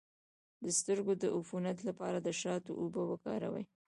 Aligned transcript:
د 0.63 0.65
سترګو 0.79 1.13
د 1.21 1.23
عفونت 1.37 1.77
لپاره 1.89 2.17
د 2.21 2.29
شاتو 2.41 2.71
اوبه 2.81 3.01
وکاروئ 3.07 3.65